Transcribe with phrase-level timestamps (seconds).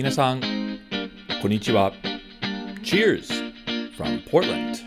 [0.00, 0.40] 皆さん、
[1.42, 1.92] こんにちは。
[2.82, 3.52] Cheers
[3.98, 4.78] from Portland!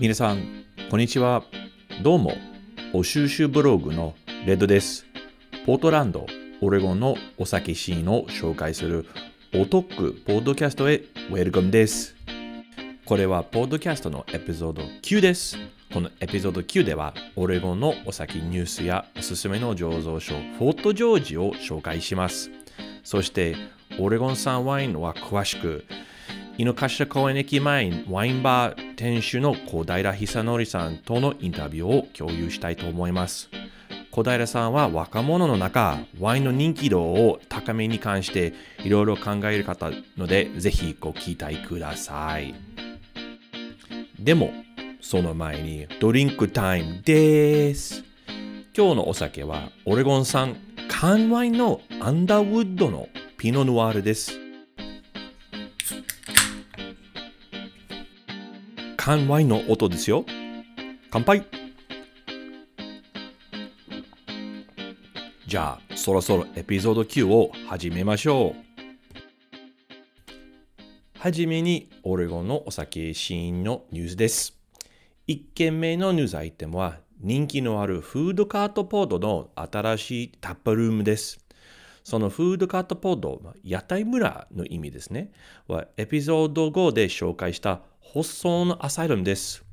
[0.00, 1.44] 皆さん、こんにちは。
[2.02, 2.32] どうも、
[2.92, 4.16] お収集ブログの
[4.46, 5.06] レッドです。
[5.64, 6.26] ポートランド、
[6.60, 9.06] オレゴンのお酒シーンを紹介する
[9.54, 12.15] お得ポッドキャストへウェルカムです。
[13.06, 15.56] これはポッドキャストのエピソード9です。
[15.92, 22.50] このエピソード9では、オレゴンのお酒ニュースやおすすめの醸造所、フォートジョージを紹介します。
[23.04, 23.54] そして、
[24.00, 25.84] オレゴン産ワインは詳しく、
[26.58, 33.48] 井の頭公園駅前ワインバー店主の小平久則さんとのインタビューを共有したいと思います。
[34.10, 42.65] 小平さんは若者の中、ワインの人気度を高めに関していろいろ考える方ので、ぜひご期待ください。
[44.26, 44.50] でも、
[45.00, 48.02] その前にドリンクタイムです。
[48.76, 50.56] 今日のお酒はオレゴン産
[50.88, 54.32] 缶ワインのアンダーウッドのピノヌワールです。
[58.96, 60.26] 缶ワインの音ですよ。
[61.08, 61.44] 乾杯
[65.46, 68.75] じゃあ、そろそろエピソード9を始めましょう。
[71.26, 74.56] はじめに、オレゴンのお酒シーンのニュースです。
[75.26, 81.44] 1件目のニュースアイテムは、人気のあるフードカートポードの新しいタップルームです。
[82.04, 85.32] そのフードカートポード、屋台村の意味ですね、
[85.66, 89.64] はエピソード5で紹介したホッソンアサイラムです。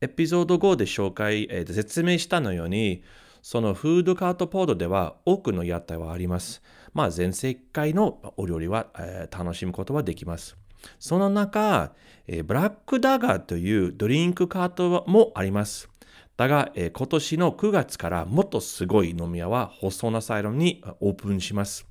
[0.00, 3.04] エピソード5で紹介、えー、説明したのように、
[3.42, 6.62] そのフードカートポードでは多くの屋台はあります。
[6.94, 10.63] まあ、全世界のお料理は、えー、楽しむことはできます。
[10.98, 11.92] その中、
[12.26, 15.88] えー、ブラックダガーというドリンクカートもあります。
[16.36, 21.86] だが、えー、今年の9月からもっとすごい飲み屋はホッソンアサイラムにオープンします。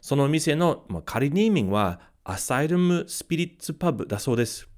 [0.00, 4.68] その店の、まあ、仮ネーミングはアサイラムスピリッツパブだそうです。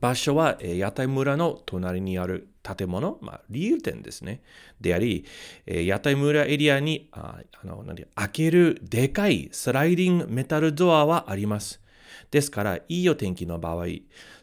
[0.00, 4.42] 場所は、え屋台村の隣にある建物、まあ、理由店ですね。
[4.80, 5.24] であり、
[5.66, 11.80] え屋台村エリアにああの何開けるでかいスライディングメタルドアはあります。
[12.34, 13.86] ですから、いいお天気の場合、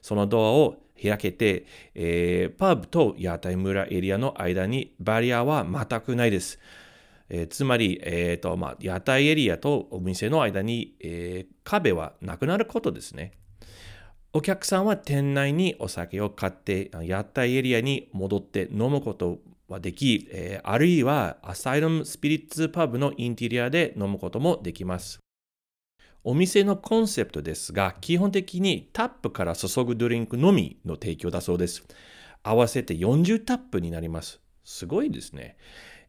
[0.02, 6.57] そのドアを開けて、えー、パブと屋台村エリアの間にバリアは全くないです。
[7.28, 13.34] えー、つまり、えーとまあ、屋台エリアとお店の間に、えー、壁はなくなることですね。
[14.31, 25.19] お客さんは店内にお酒を買って屋台エリアに戻って飲むことはでき、えー、あるいはアサイラムスピリッツパブのインテリアで飲むこともできます。
[26.23, 31.83] お店のコンセプトですが、基本的にタップから注ぐドリンクのみの提供だそうです。
[32.43, 34.39] 合わせて40タップになります。
[34.63, 35.57] すごいですね。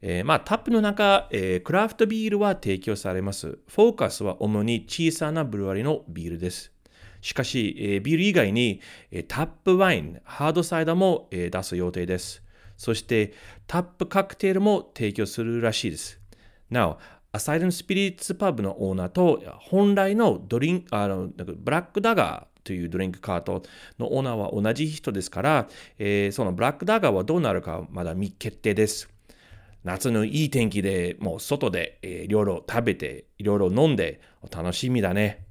[0.02, 3.58] えー、まあ、タップの中、えー、クラフトビールは提供されます。
[3.68, 6.72] フォーカスは主に小さなブルワリのビールです。
[7.22, 8.80] しかし、えビール以外に、
[9.12, 12.42] えタップワイン、ハードサイダーも、え出す予定です。
[12.76, 13.32] そして、
[13.68, 16.20] タップカクテルも提供するらしいです。
[16.68, 16.98] なお、
[17.34, 23.62] アサイルンスピリッツパブのオーナーと本来のドリンク、あのブラックダガーというドリンクカート
[23.98, 29.08] のオーナーは同じ人ですから、えー、そのブラックダガーはどうなるかまだ未決定です。
[29.82, 35.46] 夏のいい天気でもう外で、えー、いろいろ食べて、いろいろ飲んで、楽しみだね。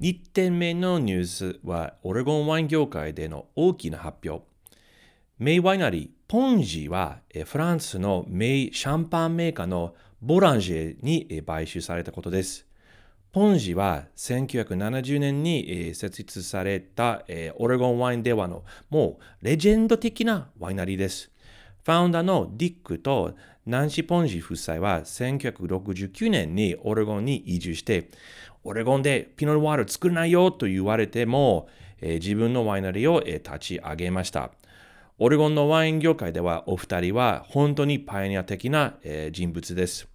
[0.00, 4.44] 2点目のニュースは、オレゴンワイン業界での大きな発表。
[5.38, 12.66] メイワイナリー、ポンジは、フランスのメイシャンパンメーカーのボランジェに買収されたことです。
[13.32, 17.24] ポンジは1970年に設立された
[17.56, 21.30] オレゴンワインではのもうレジェンド的なワイナリーです。
[21.82, 23.34] ファウンダーのディックと
[23.64, 28.10] ナンシー・ポンジ夫妻は1969年にオレゴンに移住して、
[28.64, 31.70] オレゴンでピノルワール作れないよと言われても、
[32.02, 34.50] 自分のワイナリーを、立ち上げました。
[35.20, 38.94] オレゴンのワイン業界ではお二人は本当にパイオニア的な、
[39.32, 40.06] 人物です。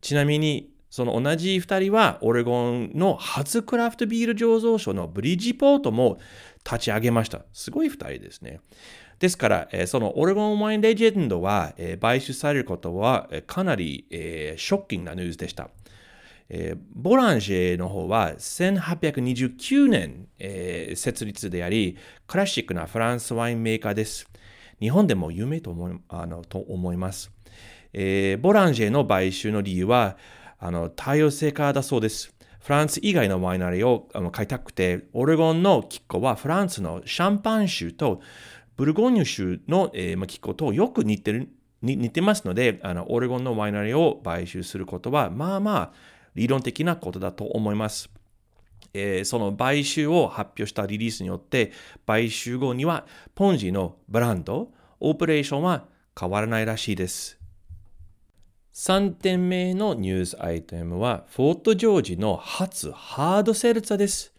[0.00, 6.18] ちなみに、その同じ二人はオレゴンの初クラフトビール醸造所のブリッジポートも
[6.64, 7.42] 立ち上げました。
[7.52, 8.60] すごい二人ですね。
[9.18, 15.68] ですから、そのオレゴンワインレジェンドは、買収されることは、かなり、ショッキングなニュースでした。
[16.94, 24.27] ボランジェの方は1829年、えー、設立であり、クラシックなフランスワインメーカーです。
[24.80, 27.32] 日本でも有名と思いあのと思います、
[27.92, 28.38] えー。
[28.38, 30.16] ボランジェの買収の理由は、
[30.58, 32.34] あの多様性化だそうです。
[32.60, 38.20] フランス以外のワイナリーを買いたくて、オレゴンの気候はフランスのシャンパン州と
[38.76, 41.48] ブルゴーニュ州の、えー、気候とよく似てる
[41.80, 45.92] 似てますので、あのオレゴンのワイナリーを買収することは、まあまあ
[46.34, 48.10] 理論的なことだと思います。
[48.94, 51.72] えー、その買収を発表したリリースによって、
[52.06, 54.70] 買収後にはポンジのブランド、
[55.00, 55.86] オペレーションは
[56.18, 57.38] 変わらないらしいです。
[58.74, 64.32] 3点目のニュースアイテムは、フォートジョージの初ハードセルツァです。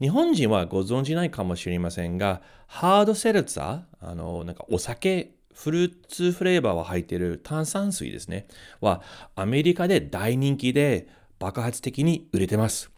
[0.00, 8.46] 日本人はご存じないかもしれませんが、ハードセルツァ、あの、なんかお酒、フルーツフレーバーが入っている炭酸水ですね、
[8.80, 9.02] は
[9.34, 11.08] アメリカで大人気で
[11.38, 12.90] 爆発的に売れてます。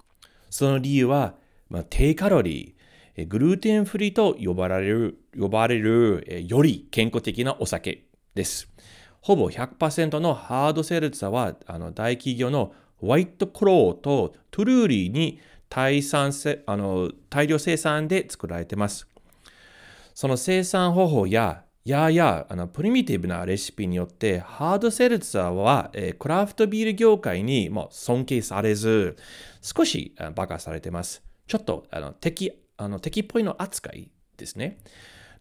[0.54, 1.34] その理由は、
[1.68, 8.04] まあ、低カロリー、グルーテンフリーと呼ばれる、呼ばれるより健康的なお酒
[8.36, 8.68] です。
[9.20, 16.32] ほぼ100%のハードセルツァはあの大企業のホワイトクローとトゥルーリーに大産
[16.66, 19.08] あの大量生産で作られています。
[20.14, 29.16] その生産方法やややあのプリミティブなレシピによってハードセルツァーは、えー、クラフトビール業界にも尊敬されず
[29.60, 31.22] 少しバカされてます。
[31.46, 34.78] ちょっとあの敵あの敵っぽいの扱いですね。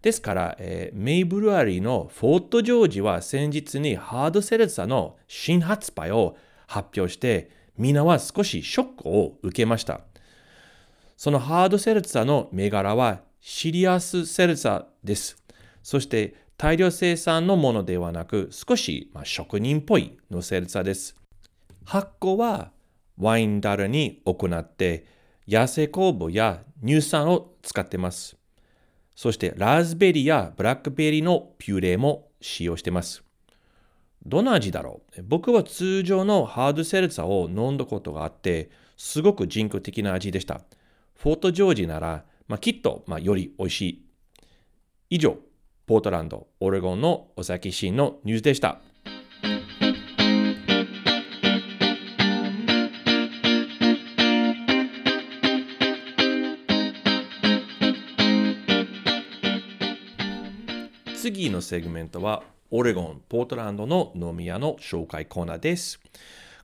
[0.01, 6.35] ですから、えー、メイブルアリーのフォートジョージは先日にハードセルツァーの新発売を
[6.67, 10.01] 発表して、みんなは少しショックを受けました。
[11.15, 15.42] そのハードセルツァーの銘柄はシリアスセルツァーです。
[15.83, 21.15] そして大量生産のものではなく少し、まあ、職人っぽいのセルツァです。
[21.85, 22.71] 発酵は
[23.17, 25.05] ワインダルに行って
[25.47, 28.35] 野生酵母や乳酸を使ってます。
[29.15, 33.23] そしてラズベリーやブラックベリーのピューレも使用してます。
[34.25, 35.23] どんな味だろう？
[35.23, 40.61] 僕は通常のハードセルツァを飲んだことがあって、すごく人工的な味でした。
[41.15, 44.05] フォートジョージなら、まあ、きっと、まあ、より美味しい。
[45.09, 45.37] 以上、
[45.85, 48.79] ポートランド、オレゴンのお酒シーンのニュースでした。
[61.17, 65.99] 次のセグメントは、オレゴン、ポートランドの飲み屋の紹介コーナーです。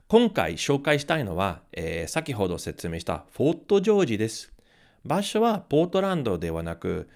[0.08, 4.50] 今回紹介したいのは、えー、先ほど説明したフォートジョージです。
[5.04, 7.10] 場所はポートランドではなく、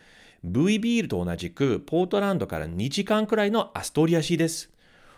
[0.46, 4.70] V ビールと同じくポートランドから2時間くらいのアストリア市です。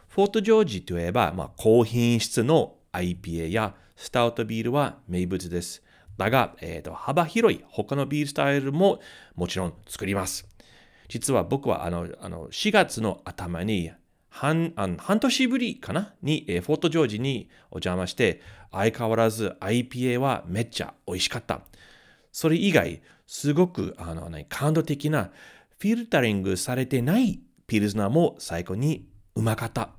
[0.09, 5.83] フォートジョージといえば、まあ、高品質の IPA やスタウトビールは名物です。
[6.17, 9.01] だが、えーと幅広い他のビールスタイルも
[9.35, 10.47] もちろん作ります。
[11.09, 13.91] 実は僕はあのあの4月の頭に
[14.29, 16.15] 半あの半年ぶりかな？
[16.23, 21.63] に、えー、フォートジョージにお邪魔して、相変わらず IPA はめっちゃ美味しかった。
[22.31, 25.31] それ以外、すごくあの、ね、感動的な
[25.79, 29.91] フィルタリングされてないピルズナーも最高にうまかった。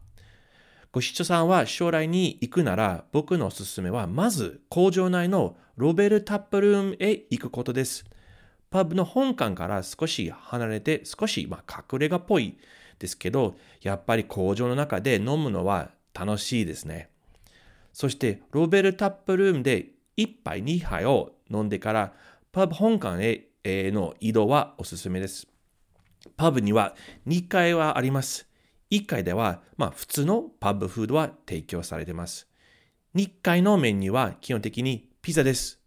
[0.91, 8.05] ご視聴さんは将来に行くなら僕のおすすめはまず工場内のロベルタップルームへ行くことです。
[8.69, 12.57] パブの本館から少し離れて少し、まあ、隠れ家っぽい
[12.99, 17.09] ですけど、やっぱり工場の中で飲むのは楽しいですね。
[17.93, 22.13] そしてロベルタップルームで1杯2杯を飲んでから
[22.57, 23.21] パブ本館
[23.63, 25.45] への移動はおすすめです。
[26.37, 26.95] パブには
[27.27, 28.47] 2階はあります。
[28.89, 32.47] 1階では、まあ、普通のパブフードは提供されています。
[33.13, 35.79] 2階のメニューは基本的にピザです。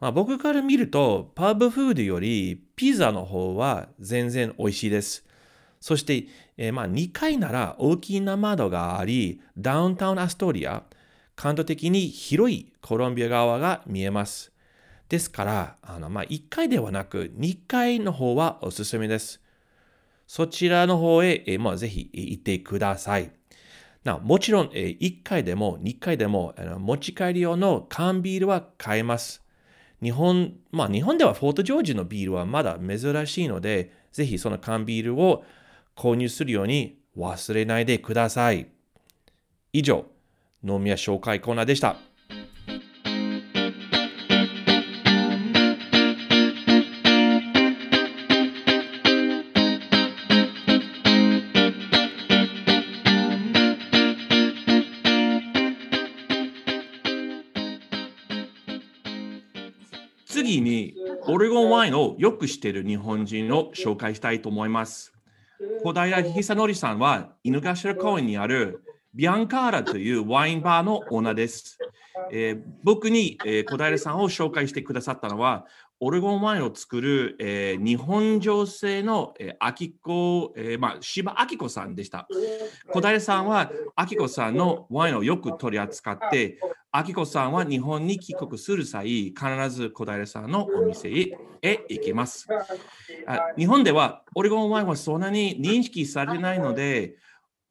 [0.00, 5.24] まあ、僕から見ると、パブフードよりピザの方は全然美味しいです。
[5.80, 6.26] そして、
[6.58, 10.82] えー、まあ2階なら大きな窓があり、ダウンタウンアストリア、
[11.36, 14.52] 感度的に広いコロンビア川が見えます。
[15.10, 19.40] ですから、あのまあ、1階ではなく2階の方はおすすめです。
[20.28, 23.32] そちらの方へ、えまあ、ぜひ行ってください。
[24.04, 29.42] なもちろん、えー、1階でも2階でもあの持ち帰り用の缶ビールは買えます。
[30.00, 35.42] 日本、まあ日本ではフォートジョージのビールはまだ珍しいので、ぜひその缶ビールを
[35.96, 38.68] 購入するように忘れないでください。
[39.72, 40.06] 以上、
[40.62, 41.96] 飲み屋紹介コーナーでした。
[61.32, 65.12] オレゴンワインをよく知っている日本人を紹介したいと思います。
[65.84, 68.82] 小平久則さんは、犬頭公園にある
[69.14, 71.78] ビアンカーラというワインバーのオーナーです。
[72.32, 75.66] えー僕に、えー小平さんを紹介してくださったのは、
[76.00, 82.26] オレゴンワインを作る、えー日本女性の、えー、秋子、えーまあ、柴明子さんでした。
[82.92, 86.58] 小平さんは明子さんのワインをよく取り扱って、
[86.92, 89.36] 明子さんは日本に帰国する際、必
[89.70, 92.48] ず小平さんのお店へへ行きます。
[93.28, 97.14] あ日本ではオレゴンワインはそんなに認識されないので、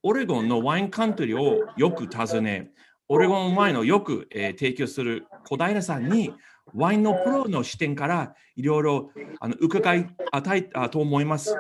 [0.03, 2.71] オレゴンのワインカントリーをよく訪ね、
[3.09, 6.33] オレゴンワインをよく、えー提供する小平さんに、
[6.73, 9.11] ワインのプロの視点からいろいろ
[9.41, 10.07] あの伺い
[10.43, 11.57] たいあと思います。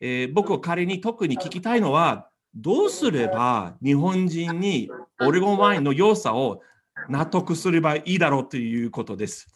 [0.00, 4.88] えー僕は彼に特に聞きたいのは、どうすれば日本人に
[5.20, 6.60] オレゴンワインの良さを
[7.08, 9.48] 納得すればいいだろうということです。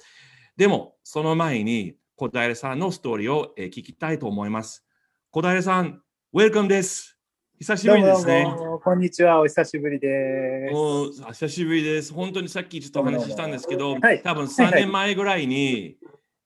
[0.57, 4.85] でも、その前に小平さんのストーリーを、えー聞きたいと思います。
[5.31, 6.03] 小平さん、
[6.33, 7.17] ウェルカムです。
[7.59, 8.47] 久しぶりですね。
[8.83, 10.73] こんにちは、お久しぶりです。
[10.75, 12.13] もうあ久しぶりです。
[12.13, 15.97] 本当にさっきちょっとお話ししたんですけど、はい多分3年前ぐらいに、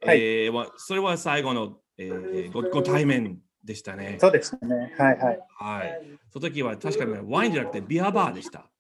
[0.05, 4.17] はいえーわそれは最後の、えーごご対面でしたね。
[4.21, 4.95] そうでしたね。
[4.99, 5.41] はいはい。
[5.59, 6.19] はい。
[6.31, 8.72] その時は確かにワインじゃなくてビアバーでした。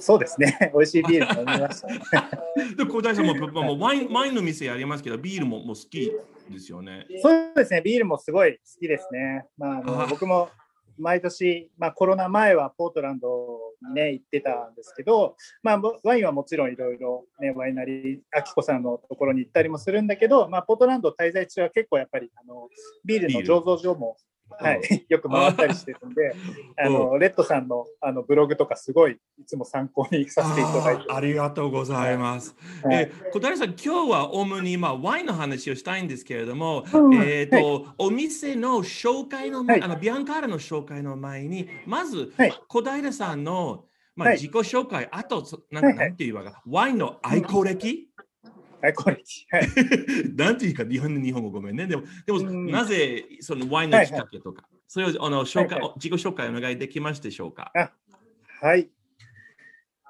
[0.00, 0.58] そうですね。
[0.74, 2.00] 美味しいビール飲みました、ね。
[2.76, 6.12] で、小平さんもまあもうワインワインの店やりますけど、ビールももう好き
[6.50, 7.06] ですよね。
[7.20, 7.80] そうですね。
[7.82, 9.46] ビールもすごい好きですね。
[9.56, 10.48] まあ、あのあ僕も
[10.98, 13.28] 毎年、まあ、コロナ前はポートランド
[13.88, 22.68] にね、行ってたんですけど、まあ、ワインはもちろんいろいろね、ワイナリー、アキコさんのところに行ったりもするんだけど、まあ、ポートランド滞在中は結構やっぱり、あの、
[23.04, 24.16] ビールの醸造所も、
[24.50, 26.34] はい、 よく回ったりしてるんで、
[26.76, 32.56] あの、レッドさんのあのブログとかすごいいつも参考にさせていただいてあーありがとうございます。
[32.82, 32.96] はい。
[32.96, 37.14] えー小平さん、今日は主に、まあ、ワインの話をしたいんですけれども、うん。
[37.14, 39.90] えーとお店の紹介の前、はい。
[39.90, 42.52] あのビアンカーラの紹介の前に、まず、はい。
[42.68, 43.84] 小平さんの、
[44.16, 44.36] まあはい。
[44.36, 46.08] 自己紹介、あと、そなんか、はいはい。
[46.08, 48.07] なんていうか、ワインの愛好歴、
[48.80, 49.16] はい、これ、
[49.50, 49.68] はい。
[50.36, 51.86] なんていうか、日本の日本語ごめんね。
[51.86, 57.72] でも、でもうんなぜそのワインのきっかけとか、それをあの紹介、はいは自己紹介お願いできますでしょうか？
[58.60, 58.90] はい。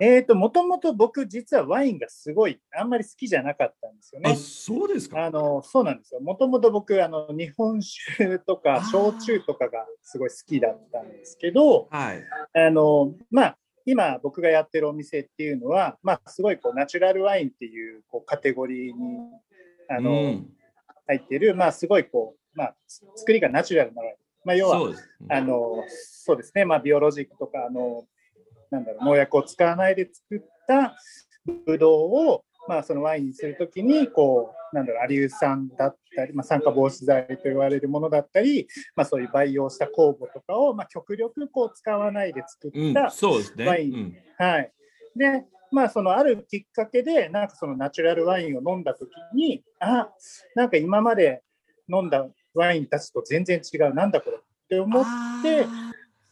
[0.00, 4.37] えっ、と、もともと僕、実はワインがすごい、あんまり好きじゃなかったんですよあ、ね。
[4.37, 5.25] そうですか？
[5.25, 6.20] あの、そうなんですよ。
[6.20, 12.22] もともと僕、あの、日本酒とか焼酎とかがすごい好きだったんですけど、はい。
[12.52, 13.58] あの、まあ、
[13.90, 19.18] 今僕がやってるお店っていうのは、まあ、すごいこうナチュラルワインっていうこうカテゴリーに
[19.88, 20.47] あの、うん
[21.09, 24.16] 入ってる、まあ、すごいこう、まあ、つ作りがナチュラルなワイン。
[24.45, 25.09] まあ、要はそうです。
[25.30, 28.04] あのそうですね、まあ、ビオロジックとかあの
[28.71, 30.95] なんだろう農薬を使わないで作った
[31.66, 43.66] ブドウを、まあ、そのワインにするときにこうなんだろうアリウ酸だったり、まあ、酸化防止剤と言われるものだったり、まあ、そういう培養した酵母とかを、まあ、極力こう使わないで作うんった、そうですね。
[43.66, 44.72] ワインうんはい。
[45.16, 50.10] で、まあ、そのあるきっかけで、なんかそのナチュラルワインを飲んだときに、あ、
[50.54, 51.42] なんか今まで
[51.92, 55.04] 飲んだワインたちと全然違う、なんだこれって思っ
[55.42, 55.66] て、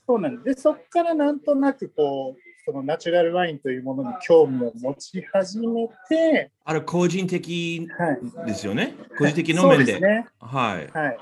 [0.06, 0.56] そうなんです。
[0.56, 8.46] で、そこからなんとなくこう、そのナチュラルワインというものに興味を持ち始めて、あれ、個人的はい。
[8.48, 8.96] ですよね？
[9.16, 9.92] 個人的のそう面で。
[9.92, 10.26] ですね。
[10.40, 10.88] はい。
[10.92, 11.18] はい。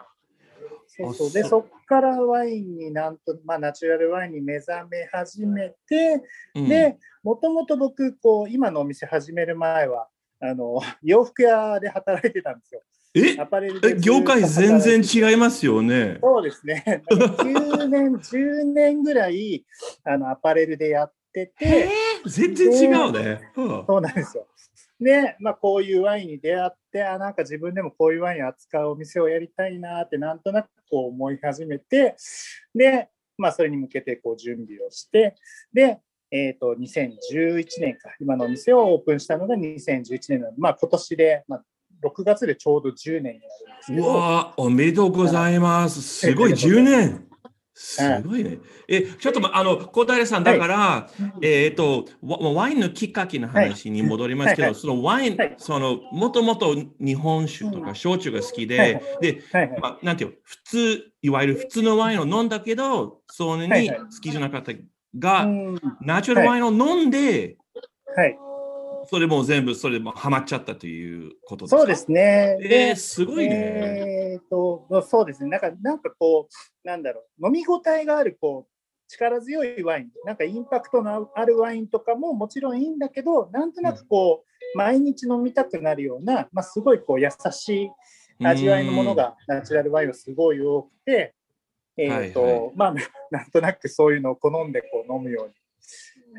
[0.86, 6.22] そうそうあで、そそこからワインになんと、まあ、ナチュラルワインに目覚め始めて、
[6.54, 10.08] うんで、もともと僕、こう、今のお店始める前は、
[10.40, 12.80] あの、 洋服屋で働いてたんですよ。
[13.16, 13.38] え？
[13.38, 16.18] アパレルでえ業界全然違違いますよね。
[16.22, 17.04] そうですね。
[17.38, 19.64] 9年、10年ぐらい、
[20.04, 21.88] あの、アパレルでやってて、
[22.24, 23.40] 全然違うね。
[23.56, 24.46] うんそうなんですよ。
[25.00, 32.16] で、まあ、こういうワインに出会って、あ、なんか自分でもこういうワインを扱うお店をやりたいなって、なんとなくこう思い始めて、
[32.74, 35.34] で、まあ、それに向けてこう準備をして、
[35.72, 36.00] で、
[36.30, 41.64] えっ、と、2011年か、今のお店をオープンしたのが2011年なので、まあ、今年で、まあ、
[42.02, 46.02] 6月でちょうど10年になるんですけうど、わーおめでとうございます。
[46.02, 47.28] すごい、10年。
[47.76, 48.58] すごいね。
[48.86, 51.10] え、ちょっと、まあの、小平さん、だから、
[51.42, 54.72] えっと、ワワインのきっかけの話に戻りますけど、はい。
[54.72, 55.54] はいそのワイン、はい。
[55.58, 59.80] その、もともと日本酒とか焼酎が好きで、はいで、はいはい。
[59.80, 63.98] まあ、なんていうの普通、いわゆる普通のワインを飲んだけど、そんなにはいはい。
[63.98, 64.72] 好きじゃなかった
[65.18, 65.80] が、うん。
[66.00, 67.56] ナチュラルワインを飲んで、
[68.16, 68.38] はい、
[69.10, 71.78] それも全部それでもハマっちゃったということですか？
[71.78, 72.56] そうですね。
[72.62, 73.50] えー、すごいね。
[73.50, 75.50] えーと、そうですね。
[75.50, 78.74] なんか、なんかこう、なんだろう、飲み応えがある、こう、
[79.08, 87.90] 力強いワイン、なんかインパクトのあるワインとかももちろんいいんだけど、なんとなくこう、毎日飲みたくなるような、まあ、すごいこう優しい
[88.42, 91.34] 味わいのものが、ナチュラルワインはすごい多くて、
[91.96, 92.94] えーとはいはいまあ、
[93.30, 95.54] なんとなくそういうのを好んでこう飲むように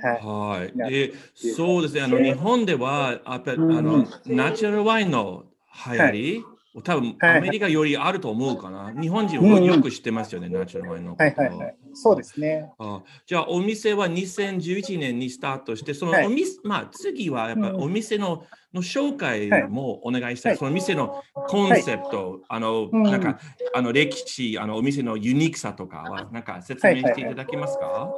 [0.01, 0.21] はい。
[0.21, 0.77] はい。
[0.77, 2.01] で、そうですね。
[2.03, 5.45] あの、日本では、あの、ナチュラルワインの
[5.87, 6.45] 流行り、
[6.83, 8.93] 多分、アメリカよりあると思うかな。
[8.99, 11.15] 日本人はよく知ってますよね、ナチュラルワインの。
[11.15, 11.75] はいはいはい。
[11.93, 12.69] そうですね。
[12.77, 20.57] あじゃあ、お店は2011年にスタートして、そのお店、まあ、次はやっぱお店の、の紹介もお願いしたい。
[20.57, 23.39] その店のコンセプト、あの、なんか、
[23.73, 28.11] あの、歴史、あの、お店のユニークさとかは、なんか説明していただけますか？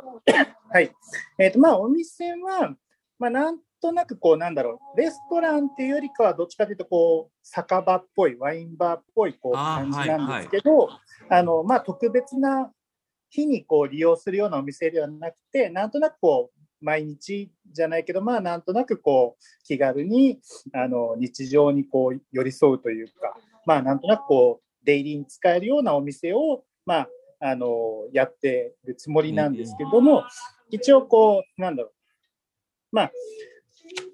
[0.71, 0.91] はい。
[1.37, 2.75] えっ、と、まあ、お店は、
[3.19, 10.89] まあ、なんとなくこうなんだろうレストランっていうよりかはどっちかというとこう酒場っぽいワインバーっぽいこう感じなんですけど
[11.29, 12.71] あ、のまあ、特別な
[13.29, 20.39] 日にこう利用するようなお店ではなくてなんとなくこう毎日じゃないけどまあなんとなくこう気軽に
[20.73, 30.23] あの日常にこう寄り添うというかまあなんとなくこう出入りに使えるようなお店をまああのやってるつもりなんですけども、
[30.71, 31.93] 一応こうなんだろう。
[32.91, 33.11] まあ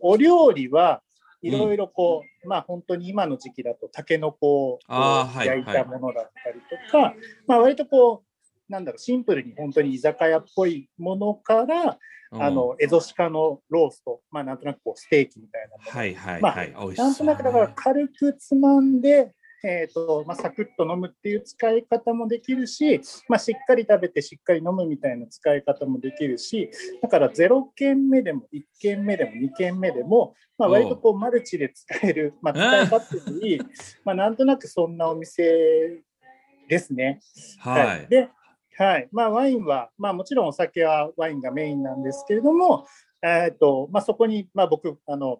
[0.01, 1.01] お料理は
[1.41, 7.15] いろいろこう、うん、まあ本当に今の時期だとタケノコを焼いたものだったりとか、はいはい、
[7.47, 11.97] まあ割とこう、なんだろう、シンプルに本当に居酒屋っぽいものから、
[12.39, 15.91] あの、エゾシカのロースト、まあなんとなくこうステーキみたいなもの。
[15.91, 19.33] はいはいまあ、なんとなくだから軽くつまんで、
[19.65, 26.69] えーとまあ、サクッと飲むっていう使い方もできるし、まあ、しっかり食べてしっかり飲むみたいな使い方もできるし
[27.01, 33.59] だから0軒目でも1軒目でも2軒目でも、まあ、割とこうマルチで使える、まあ、使い勝手にいい、
[34.03, 36.03] まあ、なんとなくそんなお店
[36.67, 37.19] ですね。
[37.59, 38.29] はい、はい、で
[38.75, 39.07] はい。
[39.11, 42.87] まあ、ワインは、まあ、もちろんお酒はワインがメインなんですけれども、
[43.21, 45.39] えーとまあ、そこに、まあ、僕あの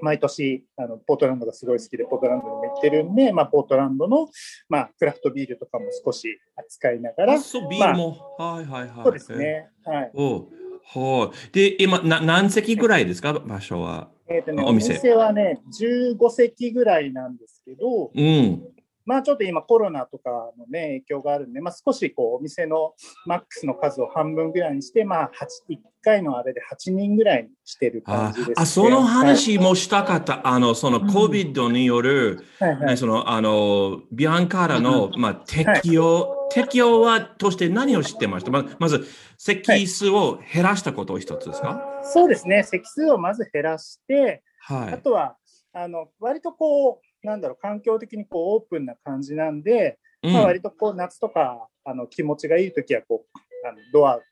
[0.00, 4.28] 毎年あのポートランドがすごい好きでポートランドにも行ってるんで、まあ、ポートランドの、
[4.68, 8.90] まあ、クラフトビールとかも少し扱いながらそうビールも、まあ、はいはいはい。
[9.04, 9.68] そうですね。
[9.84, 10.10] はい。
[10.14, 10.48] お
[10.84, 11.52] はい。
[11.52, 13.32] で今な何席ぐらいですか？
[13.34, 14.08] 場所は。
[14.28, 14.92] えーとね、お店。
[14.92, 18.62] お店はね15席ぐらいなんですけど、うん、
[19.08, 22.92] まあちょっと今コロナとかのね影響があるんで、まあ、少しこうお店の
[23.24, 25.30] マックスの数を半分ぐらいにして、まあ
[25.70, 36.38] 8、1回のあれで8人ぐらいにしてる感じです、ね、あその話もしたかった、はい、あのその COVID による、はいはい、そのあのビアンカーラの、まあ、適用、はい。
[36.50, 38.50] 適用はとして何を知ってました？
[38.50, 39.06] ままず、
[39.38, 42.62] 席数を減らしたことを一つですか、はい、そうですね。
[42.62, 45.36] 席数をまず減らして、はい、あとは、
[45.82, 50.32] あの、割とこう、なんだろう、環境的にこうオープンな感じなんで、うん。
[50.32, 54.22] まあ、割とこう夏とか、あの、気持ちがいい時は、こう、あのドアと、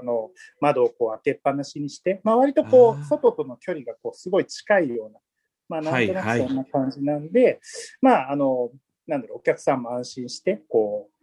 [0.00, 0.30] あの、
[0.60, 5.20] 窓をこう開けっぱなしにして、まあ、割とこう、外との距離がこう、すごい近いような、
[5.68, 7.60] まあ、なんとなはいはいくそんな感じなんで、
[8.00, 8.70] まあ、あの、
[9.06, 11.14] なんだろう、お客さんも安心して、こう、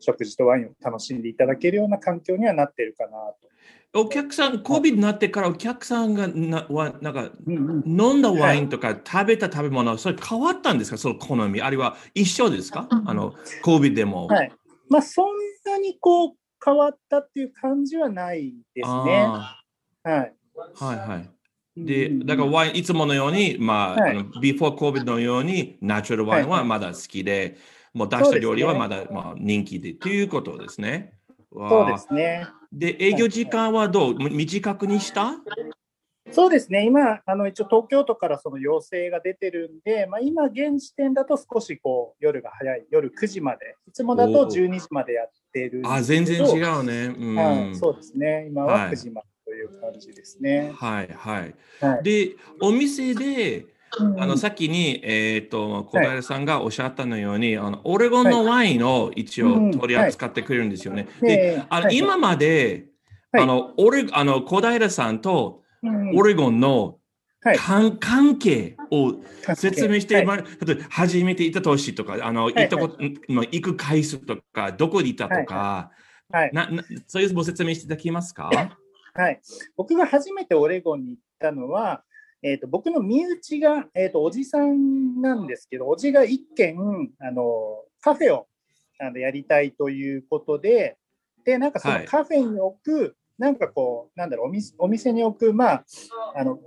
[0.00, 3.10] 食事とワインを楽しんでいただけるような環境にはなってるかな
[3.42, 3.48] と。
[3.94, 10.98] お客さん、COVID になってからお客さんがなはなんか飲んだワインとか食べた食べ物、それ変わったんですか？
[10.98, 12.86] その好み、あるいは一緒ですか？
[12.90, 14.26] あの、COVID でも。
[14.26, 14.52] はい。
[14.90, 15.26] まあ、そん
[15.64, 16.32] なにこう、
[16.64, 19.24] 変わったっていう感じはないですね。
[19.26, 19.62] あ
[20.04, 20.34] はい。
[20.80, 21.30] ーはいはい。
[21.76, 27.56] で、うんだからワイン、いつものように、まあ、はいあの before COVID のように、ナチュラルワインはまだ好きで、
[27.94, 31.14] もう出した料理はまだ、まあ、人気でということですね。
[31.52, 32.46] そうですね。
[32.72, 34.14] で、営業時間はどう？
[34.14, 35.34] 短くにした？
[36.30, 36.84] そうですね。
[36.84, 45.82] 今、あの、一応東京都からその要請が出てるんで、まあ、今、現時点だと少しこう、夜が早い、夜9時まで、いつもだとおー12時までやってる。
[45.86, 47.06] あ、全然違うね。
[47.18, 47.36] うん。
[47.36, 48.46] はい、そうですね。
[48.50, 50.70] 今ははい9時までという感じですね。
[50.74, 51.54] はいはい。
[51.80, 52.02] はい。
[52.02, 53.77] で、お店で、うん
[54.18, 61.08] あの先に、えっ、と、小平さんがおっしゃったのように、あのオレゴンのワインを一応取り扱ってくれるんですよね。
[61.20, 61.96] で、であのはい。
[61.96, 62.86] 今まで、
[63.32, 63.42] はい。
[63.42, 66.98] あのオレあの小平さんとうんオレゴンの
[67.40, 67.56] はい。
[67.56, 69.14] 関関係を
[69.54, 70.26] 説明して、はい。
[70.26, 72.98] まあ例えば初めて行った年とか、あの行ったこと、
[73.28, 75.92] の行く回数とか、どこにいたとか、
[76.30, 76.50] はい。
[76.52, 78.50] ななそういうご説明していただけますか？
[79.14, 79.40] はい、
[79.76, 82.04] 僕が初めてオレゴンに行ったのは、
[82.42, 86.76] えー、と僕の身内が、えー、とおじさんなんですけど、おじが一軒
[87.20, 88.46] あのカフェを
[89.00, 90.96] あのやりたいということで、
[91.44, 92.00] でなんかそはい。
[92.02, 95.84] のカフェに置く、なんかこう、なんだろうお店、お店に置く、まあ、
[96.36, 96.58] あの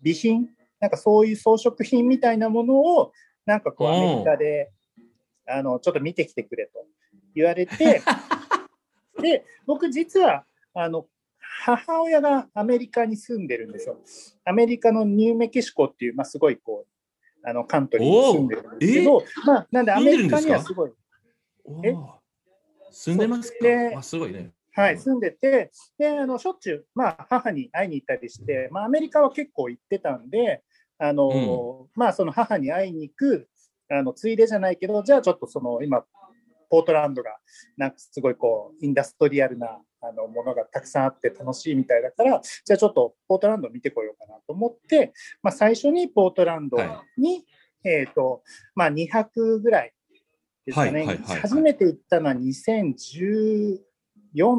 [0.00, 0.48] 備品、
[0.80, 3.12] なんかそういう装飾品みたいなものを、
[3.46, 4.70] なんかこうアメリカで
[5.46, 6.84] あのちょっと見てきてくれと
[7.34, 8.02] 言われて、
[9.20, 11.06] で僕、実はあの
[11.60, 13.98] 母親がアメリカに住んでるんですよ。
[14.44, 20.92] アメリカのニューメキシコっていう、まあ、すごいこうあのカントリーに住んでるんですけど、まあ、なんでアメリカにはすごい、
[21.84, 21.94] え？
[22.90, 23.58] 住んでますか？
[23.60, 24.50] であすごいね。
[24.72, 30.62] はい、住んでて、で、あの、しょっちゅう、まあ、母に会いに行ったりして、まあ、アメリカは結構行ってたんで、
[30.98, 33.48] あの、まあ、その母に会いに行く、
[33.90, 36.04] あの、ついでじゃないけど、じゃあちょっとその、今、
[36.70, 37.38] ポートランドが、
[37.76, 46.78] なんかすごいこう、インダストリアルな、あの、ものがたくさんあって楽しいみたいだから、じゃあちょっとポートランド見てこようかなと思って、まあ、最初にポートランド
[47.16, 47.44] に、
[47.84, 48.42] えっ、と、
[48.74, 49.92] まあ、2泊ぐらい
[50.66, 50.90] ですかね。
[50.90, 53.78] はいはいはいはい初めて行ったのは2014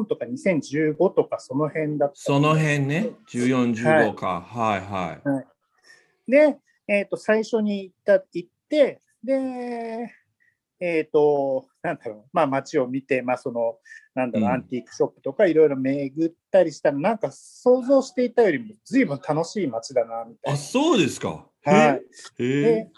[0.08, 2.16] とか2015とかその辺だった。
[2.16, 4.40] その辺ね、14、15か。
[4.40, 5.18] はいは
[6.26, 6.30] い。
[6.30, 10.12] で、えっ、と、最初に行った、行って、で、
[10.80, 13.78] えっ、と、なんだろう、まあ街を見て、まあその、
[14.14, 21.46] なんだろう、うんアンティークショップとかいろいろ巡ったりしたら、なんか想像していたよりも随分楽しい街だな、みたいあ、そうですか。
[21.64, 21.72] な。
[21.72, 21.96] はい。
[21.96, 22.00] へ
[22.38, 22.62] え。
[22.62, 22.90] で、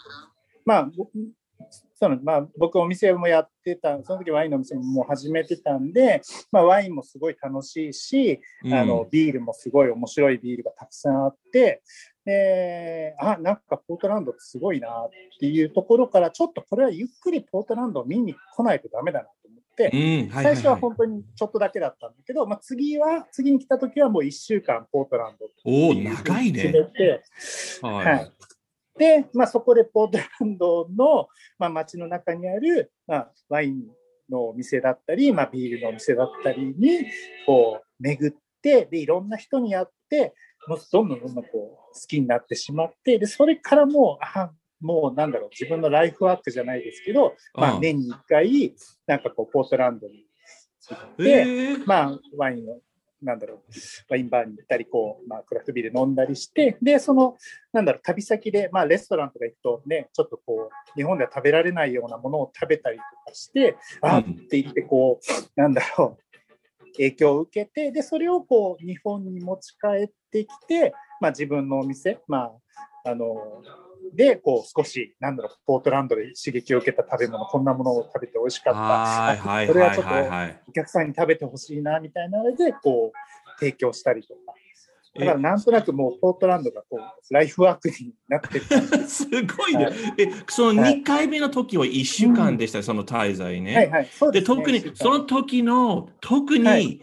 [0.65, 1.09] まあ、ぼ
[1.95, 6.21] そのまあ、僕お店もやってた、その時ワインのお店ももう始めてたんで、
[6.51, 11.81] まあ、ワインもすごい楽しいし、うんあのビールもすごい面白いビールがたくさんあって、
[12.25, 19.62] であなんかポートランドってすごいなっていうところから、ちょっとこれはゆっくりポートランドを見に来ないとダメだなと思っ
[20.31, 20.75] 最初は。
[20.75, 26.71] 本当にちょっとだけだったんだけど、まあ、次は、次に来た時はもう1週間ポートランドお長いね。
[26.93, 27.23] て、
[27.81, 28.31] ははい。
[28.97, 33.87] で、まあ、そこでポートランドの、まあ、街の中にある、まあ、ワイン
[34.29, 37.05] のお店だったり、まあ、ビールのお店だったりに、
[37.45, 40.33] こう、巡って、で、いろんな人に会って、
[40.67, 41.49] もうどんどんどんどんこ
[41.91, 44.51] う、好きになってしまって、で、それからもう、あ、
[44.83, 48.75] もうなんだろう、自分のライフワークじゃないですけど、まあ、うん年に一回、
[49.07, 50.25] なんかこう、ポートランドに
[50.89, 51.77] 行って、ええ。
[51.85, 52.81] まあ、ワインを、
[53.21, 53.59] なんだろう、
[54.09, 57.37] ワインバーに行ったり、こう、まあ、クラフトビール飲んだりして、で、その、
[57.71, 72.51] なんだろう、旅先で、まあ、レストランとか行くとね、ちょっとこう、日本では食べられないようなものを食べたりとかして、あうんって言って、こう、なんだろう、影響を受けて、で、それをこう、日本に持ち帰ってきて、まあ、自分のお店、まあ、
[73.03, 73.61] あの、
[74.15, 78.79] で、こう、少し、なんだろう、ポートランドで刺激を受けた食べ物、こんなものを食べて美味しかった。
[78.79, 80.61] はいはいそれはちょっとはいはいはい。
[80.69, 84.53] お客さんに食べてほしいなみたいなので、こう、提供したりとか。
[85.15, 88.65] だからなんとなくもうポートランドがこう、ライフワークになってる。
[89.07, 89.89] すごいね。
[90.17, 93.75] え、そのはい2回目の時は1週間でした、その滞在ね。
[93.75, 94.07] はいはい。
[94.31, 94.45] でね。
[94.45, 97.01] 特にその時の特はに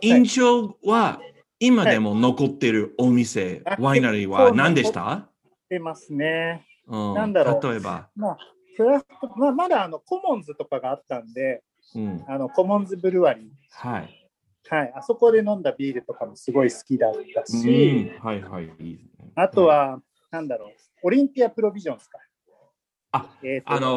[0.00, 1.20] 印象は
[1.58, 5.28] 今でも残ってるお店、あワイナリーは何でした、
[5.68, 6.66] 出ますね。
[6.86, 8.38] うん、なんだろう例えば、まあ、
[8.76, 11.62] クラフト、まあ、まだあの、コモンズとかがあったんで、
[11.94, 13.48] うん、あの、コモンズブルワリー。
[13.70, 14.30] はい。
[14.68, 14.92] はい。
[14.94, 18.64] あそこで飲んだビールとかもすごい好きだったうし、ん、はいはい。
[18.64, 20.00] いいですねあと、は、
[20.30, 20.70] なんだろう、
[21.04, 22.18] オリンピアプロビジョンズか。
[23.10, 23.88] あ、えーとあの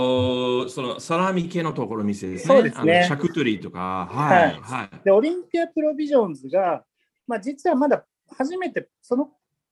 [0.66, 2.56] ーそのサラミ系のところ店ですね。
[2.56, 5.02] そうですねシャクトリーとか、はい、はいはい。
[5.04, 6.86] で、オリンピアプロビジョンズが、
[7.28, 8.06] まあ、実はまだ
[8.38, 9.32] 初めて、その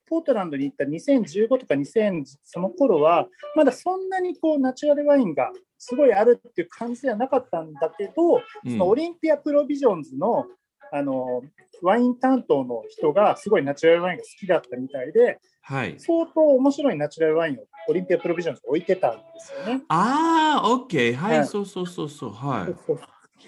[0.10, 10.45] ポートランドに行った2015とか2000、その頃は、まだそんなにこうナチュラルワインがすごいあるっていう感じではなかったんだけど、うんそのオリンピアプロビジョンズの
[10.91, 11.43] あの
[11.84, 15.95] ワイン担当の人がすごいナチュラルワインが好きだったみたいで、はい。
[16.00, 19.84] 相当面白いナチュラルワインをオリンピアプロビジョンズに置いてたんですよね。
[19.88, 21.15] ああ、オッケー。
[21.15, 22.32] はい、はいそうそうそうそう。
[22.32, 22.76] はい。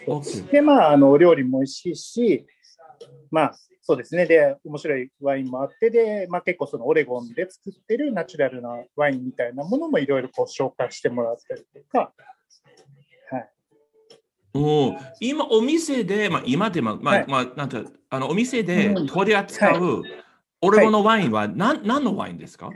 [0.06, 0.52] そ。
[0.52, 2.46] で、まあ、あの、お料理も美味しいし、
[3.30, 4.26] まあ、そうですね。
[4.28, 12.14] で、面白いワインもあって、で、まあ結構そのオレゴンで作ってるナチュラルなワインみたいなものもいろいろこう紹介してもらったりとか、
[13.32, 13.50] はい。
[14.54, 17.26] おー今、お店で、まあ、今でも、まあ、はい。
[17.28, 19.08] まあ、なんて、あの、お店でうん。
[19.08, 20.04] 取り扱う
[20.62, 22.72] オレゴンのワインは何、何のワインですか？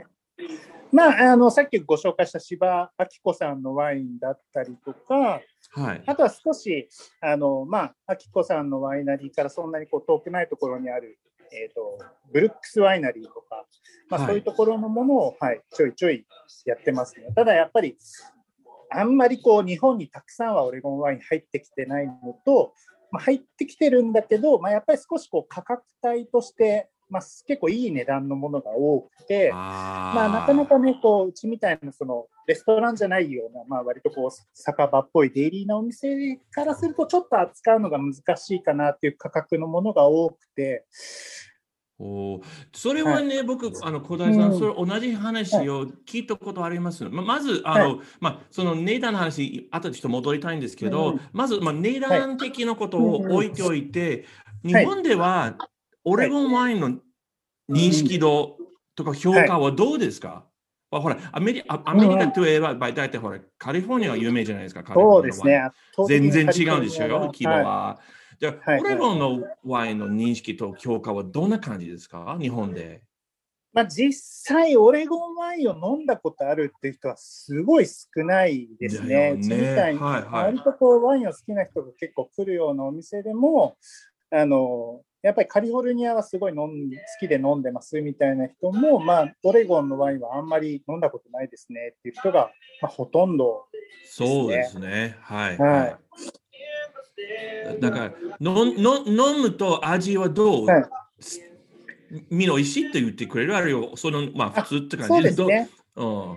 [0.92, 5.40] まあ、あの、さっきご紹介した柴明子さんのワインだったりとか、
[5.72, 6.02] はい。
[6.06, 6.88] あとは少し、
[7.20, 11.18] あの、まあ、明子さんのワイナリーからそんなにこう遠くないところにある、
[11.52, 11.98] えっ、と、
[12.32, 13.66] ブルックスワイナリーとか、
[14.08, 16.26] まあ、はいそういうところのものを、はい、ちょいちょい
[16.64, 17.32] やってますね。
[17.34, 17.96] ただやっぱり、
[18.90, 22.72] あんまりこう、日本にたくさんはオレゴンワイン入ってきてないのと、
[23.10, 40.84] まあ、入ってきてるんだけど、まあ、やっぱり少しこう価格帯として、まあ、結構いい値段のものが多くて、あまあ、なかなかね、こう、うちみたいな、その、レストランじゃないような、まあ、割とこう、酒場っぽいデイリーなお店からすると、ちょっと扱うのが難しいかなっていう価格のものが多くて、
[41.98, 42.42] おー。
[42.74, 44.58] それはね、僕、あの小平さん、うん。
[44.58, 47.04] それ同じ話を聞いたことあります？
[47.04, 54.26] ままず、あの、まあ、その値段の話、後でちょっと戻りたいんですけど、うんまず、まあ、値段的なことを置いておいて、
[54.62, 55.56] ん日本では
[56.08, 56.90] オレゴンワインの
[57.68, 58.58] 認識度
[58.94, 60.46] とか評価はどうですか、
[60.88, 65.68] まあほらアメリアアメリカといえば、大体ほら、カリフォルニアは有名じゃないですか、そうですね。
[66.06, 67.60] 全然違うんでしょ、規模は。
[67.60, 67.64] い。
[67.64, 68.00] は。
[68.38, 68.80] じゃあ、はい。
[68.80, 72.38] オレゴンのワインの認識と評価はどんな感じですか？
[72.40, 73.02] 日本で。
[73.72, 79.30] まあ、実際、オレゴンワインを飲んだことあるっていう人はすごい少ないですだね。
[79.30, 79.40] よね。
[79.40, 80.44] うちみたいに、はいはい。
[80.44, 83.76] 割とこうワインを好きな人が結構来るようなお店でも、
[84.30, 88.00] あのやっぱりカリフォルニアはすごい飲ん好きで飲んでます。
[88.00, 93.66] みたいな人も、まあ、オレゴンのワインはあんまり飲んだことないですねっていう人が、まあ、ほとんど
[94.04, 95.16] そうですね。
[95.20, 95.58] はい。
[95.58, 95.98] は
[97.76, 97.80] い。
[97.80, 100.84] だからのの、飲むと味はどう、はい。
[102.30, 103.56] みんな美味しいって言ってくれる？
[103.56, 105.22] あるいは、その、まあ、普通って感じ？
[105.24, 105.68] ですね。
[105.96, 106.36] ど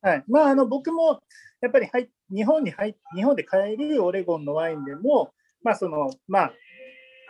[0.00, 0.24] はい。
[0.26, 1.20] まあ、あの僕も
[1.60, 6.52] やっぱり入日本に入日本で買えるオレゴンのワインでも、まあそのまあ、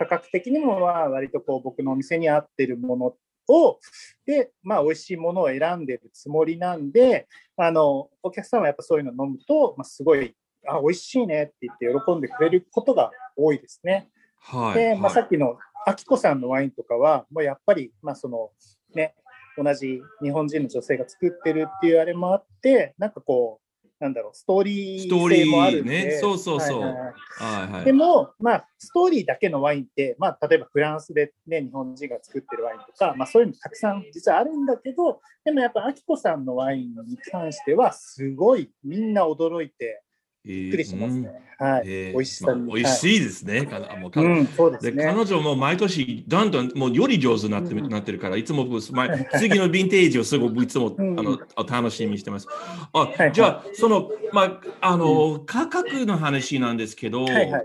[0.07, 3.15] 価格的にもまあ割とこう僕のお店に合ってるもの
[3.49, 3.79] を
[4.25, 10.35] で、まあ、美味しいものを選んでるつもりなんであのお客さんはやっぱそういうの飲むと、まあ、すごい
[10.69, 14.09] あ美味しいねって言って喜んでくれることが多いですね。
[14.39, 14.75] はい。
[14.75, 18.51] で、まあ、はいさっきのあきこさんのワインとかは、もうやっぱり、まあその
[18.95, 19.15] ね、
[19.57, 23.62] 同じ日本人の女性が作ってるっていうあれもあって、なんかこう、
[24.03, 26.19] なんだろう、ストーリー性もあるんで、ね。
[26.21, 26.81] そうそうそう。
[26.81, 27.15] はいはいはい。
[27.63, 27.85] はいはい。
[27.85, 40.03] でも、まあ、ストーリーだけのワインって、まあ、例えばフランスで、ね、日本人が作ってるワインとか、まあ、そういうのたくさん実はあるんだけど、でもやっぱ、あきこさんのワインに関しては、すごいみんな驚いて、
[40.45, 41.31] びっくりしますね。
[41.59, 41.83] はい。
[41.87, 42.13] えー。
[42.13, 42.63] 美味しさに。
[42.63, 43.67] まあ美味しいですね。
[43.67, 44.93] かなもうかはいうん、そうですね。
[44.93, 47.89] で彼女も毎年どんどんもうより上手になって,、うん。
[47.89, 51.19] なってるからいつも次のヴィンテージをすごくいつも、うん。
[51.19, 52.49] あの楽しみにしてます。
[52.93, 53.19] あい。
[53.19, 53.33] はい。
[53.33, 57.65] じゃあその、まあ、あの、価格の話なんですけど、はいはいはい。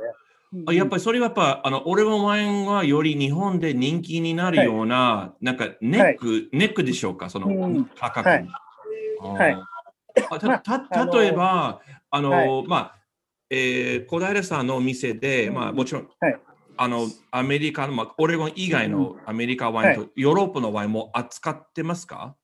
[0.67, 7.29] あやっぱりそれはやっぱあのオレゴンワインはより日本で人気になるような、なんかネック、ネックでしょうか？
[7.29, 7.85] そのうん。
[7.99, 8.29] 価格。
[8.29, 8.45] はい。
[10.63, 11.81] た例えば、
[12.17, 12.95] あの、はまあ、
[13.49, 16.39] えー、小平さんのお店で、うんまあもちろん、はい。
[16.79, 22.35] あの、アメリカの、まあ、オレゴン以外のアメリカワインとヨーロッパのワインも扱ってますか、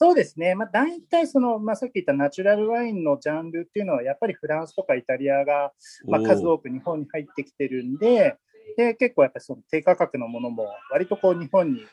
[0.00, 5.72] そうですね、まあ、大体その、まあ、さっき言ったナチュラルワインのジャンルっていうのは、やっぱりフランスとかイタリアが、
[6.08, 8.36] まあ、数多く日本に入ってきてるんで、
[8.76, 11.84] で結構やっぱりその低価格のものも割とこう日本に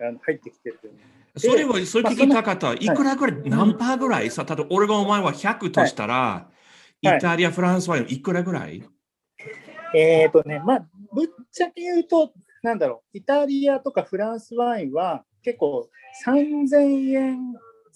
[0.00, 0.80] あの入ってきてる。
[1.36, 2.68] それは、それ聞きたかった。
[2.68, 4.30] まあいくらぐらい、何パーぐらい？
[4.30, 6.48] さ、例えばオレゴンワインは100としたら、
[7.02, 8.82] イタリア、フランスワインいくらぐらい？
[9.94, 15.88] えっ、とね、まあ、ぶっちゃけ言うと、なんだろう、イタリアとかフランスワインは結構
[16.24, 17.38] 3000円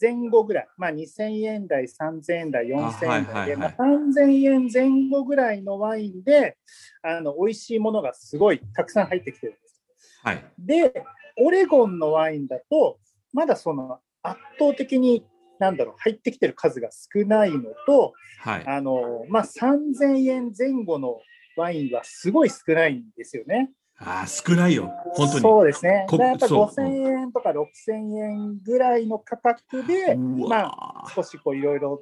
[0.00, 6.58] 前後ぐらい、まあ、2000円台、3000円台、4000円台で、あはいはいはいまあ、3000円前後ぐらいのワインで、
[7.02, 9.84] あの美味しいものがすごいたくさん入ってきてるんです。
[10.22, 10.44] はい。
[10.58, 10.92] で、
[11.38, 12.98] オレゴンのワインだと、
[13.32, 15.24] まだその圧倒的に、
[15.58, 18.66] なんだろう、入ってきてる数が少ないのと、はい。
[18.66, 21.18] あのまあ、3000円前後の
[21.56, 23.70] ワインはすごい少ないんですよね。
[23.98, 24.92] ああ、少ないよ。
[25.14, 25.40] 本当に。
[25.40, 26.06] そうですね。
[26.10, 26.82] やっぱそう5000
[27.22, 32.00] 円とか6000円ぐらいの価格で、うまわあ、少しこういろいろ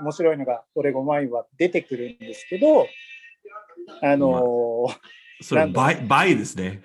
[0.00, 2.86] 面白いのがオレゴンワインは出てくるんですけど、
[4.02, 4.94] あのー
[5.40, 6.82] それ倍、倍ですね。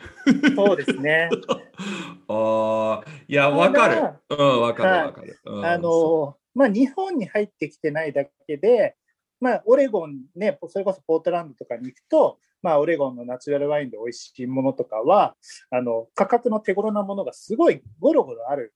[0.56, 1.30] そうですね。
[2.28, 3.96] ああ、いや、わかる。
[4.30, 5.39] うん、わかる、わかる。
[5.46, 8.96] うんあのーまあ、日本に入ってきてないだけで、
[9.39, 15.36] まあ、オレゴンね、それこそポートランドとかに行くと、まあ、オレゴンのナチュラルワインで美味しいものとかは、
[15.70, 18.74] あの価格の手頃なものがすごいゴロゴロある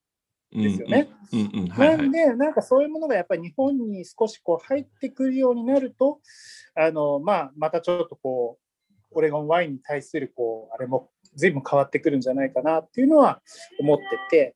[0.51, 1.09] ですよね。
[1.77, 6.19] なんで、なんかそういうものがやっぱり日本に少しこう入ってくるようになると、
[6.75, 8.66] あのまあ、またちょっとこう、
[9.17, 13.41] オレゴンワインに対するこうあれも随分変わってくるんじゃないかなっていうのは
[13.79, 14.55] 思ってて、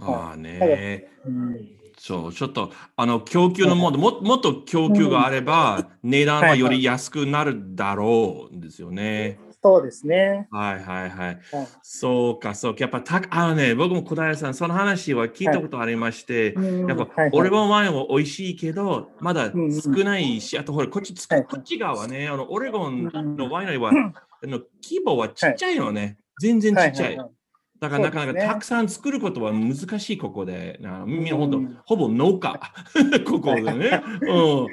[0.00, 1.08] ああね。
[1.24, 9.38] うん、そう、ちょっと、あの、供給のもの、ももっと供給があれば、値段はより安くなるだろうですよね。
[9.64, 10.46] そうですね。
[10.50, 11.30] はいはいはい。
[11.30, 11.40] はい
[11.82, 12.80] そうか、そうか。
[12.82, 23.04] やっぱた、あのね、僕も小平さん、その話は聞いたことありまして、うんやっぱ、はいはいオレゴンワインは美味しいけど、まだうんうん少ないし、あとほら、こっちこっち側はね、あの、オレゴン
[23.38, 24.12] のワイナリーは、うん
[24.44, 26.18] あの規模はちっちゃいのね。
[26.38, 27.16] 全然ちっちゃい。
[27.16, 27.34] ははは
[27.80, 30.78] だからなかなかたくさん作ることは難しい、ここで。
[30.84, 32.60] あのみんな本当、うんほぼ農家、
[33.26, 34.02] ここでね。
[34.20, 34.66] うん。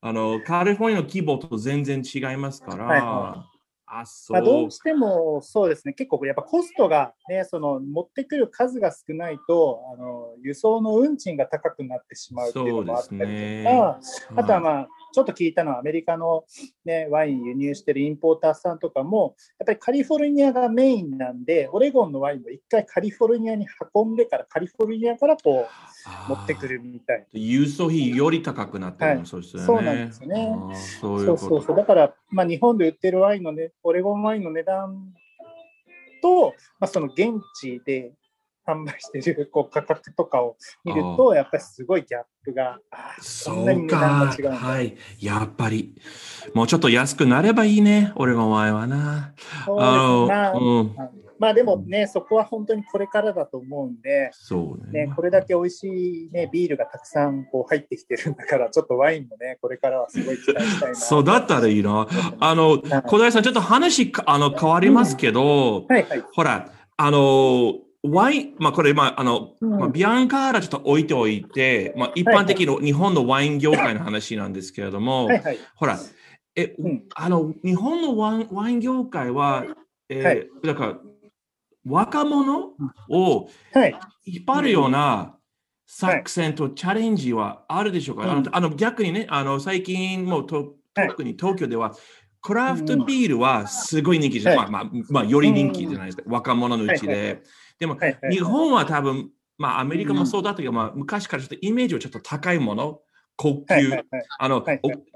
[0.00, 2.84] あの、カリフォルニアの規模と全然違いますから。
[2.84, 3.46] はいは
[3.90, 4.70] あ、そまあ、どうう。
[4.70, 13.64] してもそうですね、結構やっぱコストが、ね、その持ってくる数が少ないとあの、輸送の運賃が高くなってしまうっていうのもあったりとか、ね
[14.36, 16.44] あとは、まあ、ちょっと聞いたのはアメリカの、
[16.84, 27.26] ね、ワイン輸入してるインポーターさんとかも、やっぱりカリフォルニアがメインなんで、オレゴンのワインも一回カリフォルニアに運んでから、カリフォルニアからこう持ってくるみたい。
[27.32, 29.62] 輸送費より高くなってるの、はい、そうですね。
[29.62, 30.56] そうなんですよね。
[31.00, 31.76] そうそうそうそう。
[31.76, 35.14] だから、まあ、日本で売ってるワインのね、オレゴンワインの値段
[36.20, 38.12] と、まあ、その現地で
[38.68, 42.78] 販売してるこう価格とかを見ると、やっぱりすごいギャップが、
[43.20, 44.96] そうはい。
[45.18, 45.94] やっぱり、
[46.52, 49.34] もうちょっと安くなればいいね、俺の前はな。
[49.66, 50.94] まあ、うん、
[51.38, 60.94] まあでもね、そこは本当にこれからだと思うんで、そうね、ねこれだけ美味しい、ね、ビールがたくさんこう入ってきてるんだから、ちょっとワインもね、これからはすごい期待したいな。
[60.96, 62.06] そうだったらいいな。
[62.40, 75.98] あの、小平さん、ちょっと話あの変わりますけど、うん、はいはい、ほら、あの、ワイン、まあこれ、まああの、うん、まあ、ビアンカーラちょっと置いておいて、まあ一般的の日本のワイン業界の話なんですけれども、はいはい、ほら、
[76.54, 79.64] え、うん、あの、日本のワインワイン業界は、
[80.08, 80.98] えー、はい、だから、
[81.84, 82.72] 若者
[83.08, 83.48] を
[84.24, 85.36] 引っ張るような
[85.86, 91.94] 作戦とチャレンジはあるでしょうか、はい、あの逆にね、あの最近もと特に東京では、
[92.40, 97.42] クラフトビールはすごい人気じゃ、はい、まあまあ、まあ、より人気じゃないですか、若者のうちで。
[97.78, 97.96] でも、
[98.30, 103.00] 日本は多分、まあ、アメリカもそうだけど、まあ、昔からちょっとイメージをちょっと高いもの、
[103.36, 103.92] 高級、
[104.38, 104.64] あの、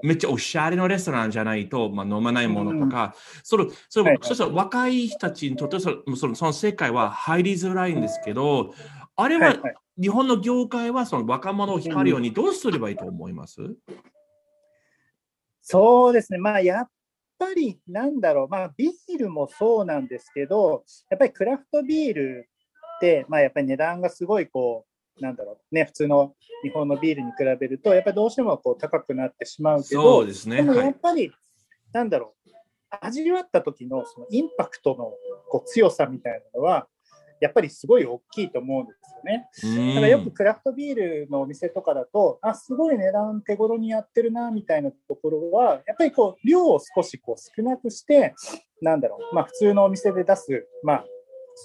[0.01, 8.73] めっちゃおしゃれのレストランじゃないと、まあ、飲まないものとか、その、それ、そしたら若い人たちにとってその、そのその世界は入りづらいんですけど、
[9.15, 9.55] あれは、
[10.01, 13.61] 日本の業界はその若者を引っ張るようにどうすればいいと思います、
[15.61, 16.39] そうですね。
[16.39, 16.89] まあ、やっ
[17.37, 22.49] ぱりなんだろう、まあ、ビールもそうなんですけど、やっぱりクラフトビール、
[23.27, 24.85] まあ、やっぱり値段がすごいこ
[25.17, 31.37] う、なんだろうね、普通の日本のビールに比べると、やっぱりどうしてもこう高くなってしまうけど、そうですね、でもやっぱり、はい、
[31.93, 32.49] なんだろう、
[33.01, 35.13] 味わった時のそのインパクトの
[35.49, 36.87] こう強さみたいなのは、
[37.39, 38.93] やっぱりすごい大きいと思うんで
[39.51, 39.93] すよね。
[39.93, 48.33] だからよくクラフトビールのお店とかだと、あ、すごい値段手頃にやってるな、みたいなところは、やっぱりこう、量を少しこう少なくして、
[48.81, 51.05] なんだろう、まあ普通のお店で出す、まあ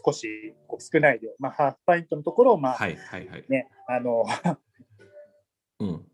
[0.04, 0.54] 少し
[0.92, 3.44] 少ない量、まあ、ハーフパイントのところを、まあ、はいはいはい。
[3.48, 4.24] ね、あの、
[5.80, 6.04] うん。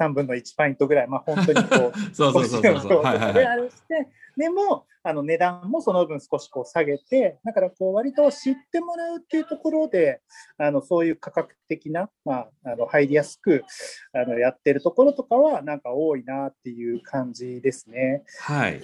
[0.00, 3.02] 3分の1パイントぐらい、まあ、本当にこう、 そうそうそうそう。
[3.04, 10.20] はいはいはい、して、でも、あの値段もその分少しこう下げて、だからこう割と知ってもらうっていうところで、
[10.58, 13.64] あのそういう価格的な、まあ、あの入りやすく
[14.12, 18.24] あのやってるところとかは、なんか多いなっていう感じですね。
[18.40, 18.82] はい。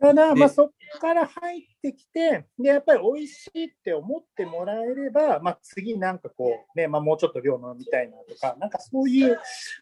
[0.00, 9.38] ただ、まあ、そこから入ってきて、でやっぱり美味しいって思ってもらえれば、まあ、次なんかこう、ねまあ、もうちょっと量飲みたいなとか、なんかそういう、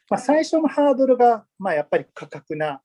[0.08, 2.80] まあ、最初のハードルが、まあ、やっぱり価格な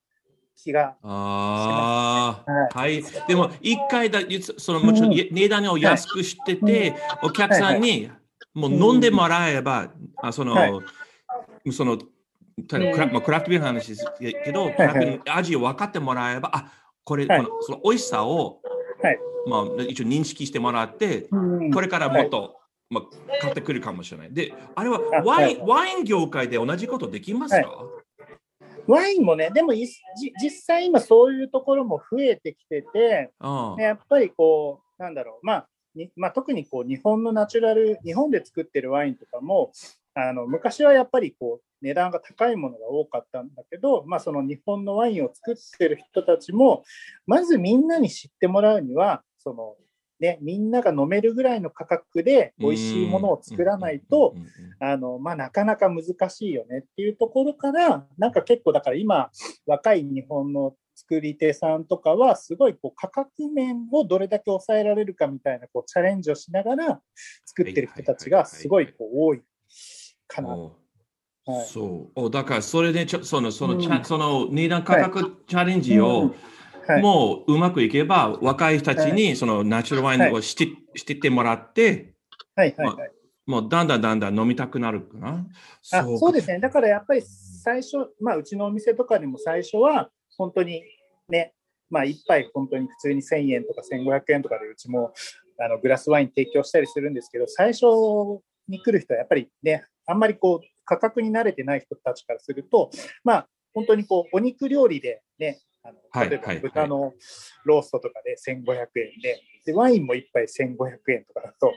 [0.56, 4.20] 気がします、ね、はい、はい、でも、一回だ、
[4.58, 8.10] そのもちろん値段を安くしてて、はい、お客さんに
[8.54, 11.98] もう飲んでもらえば、あその、はい、その、
[12.68, 14.72] クラクラフトビールの話ですけど、
[15.28, 16.72] 味を分かってもらえば、あ
[17.10, 18.62] これ、はい、このその美味しさを、
[19.02, 21.28] はい、まあ、一応認識してもらって、
[21.74, 22.52] これからもっと、はい、
[22.92, 24.32] まあ、買ってくるかもしれない。
[24.32, 27.84] で、あれはワイン,、ワイン業界で同じことできますか、
[28.86, 29.90] ワインもね、でも実
[30.52, 33.32] 際今そういうところも増えてきてて、
[33.80, 35.70] やっぱりこう、なんだろう、まあ、
[36.16, 39.72] まあ、特にこう日本のナチュラル、日本で作ってるワインとかも、
[40.28, 46.84] あの昔はやっぱりこう値段が高いものが多かったんだけど、まあ、その日本のワインを作ってる人たちも、
[47.26, 49.76] まずみんなに知ってもらうには、その
[50.20, 54.36] ね、みんなが飲めるぐらいの価格で美味しいものを作らないと、
[54.80, 59.32] あの、まあ、なかなか難しいよねっていうところから、なんか結構だから今、
[59.66, 67.02] 若い日本の作り手さんとかは、すごいこう価格面をどれだけ抑えられるかみたいなこうチャレンジをしながら
[67.46, 69.42] 作ってる人たちがすごいこう多い
[70.30, 70.50] かな。
[70.50, 72.32] はい、そう。
[72.32, 76.34] だからそれでちょそのその、うん、その値段価格チャレンジを、
[76.88, 82.14] はい、もううまくいけば若い人たちにそのナチュラルワインをして,、してってもらって、
[82.56, 83.08] はいはいはい、まあ、
[83.62, 85.46] もうだんだんだんだん飲みたくなるかな。
[85.92, 86.60] あそうですね。
[86.60, 90.84] だからやっぱり最初、まあ、うちのお店とかでも最初は本当に
[91.28, 91.54] ね
[91.90, 95.14] まあ、1杯本当に普通に1000円とか1500円とかでうちも
[95.60, 97.86] あのグラスワイン提供したりするんですけど最初
[98.68, 102.90] に来る人はやっぱりねあんまりこう価格に慣れてない人たちからすると、
[103.24, 107.14] まあ、本当にこうお肉料理でね、あの例えば豚の
[107.64, 111.74] ローストとかで1500円で、でワインも1杯1500円とかだと、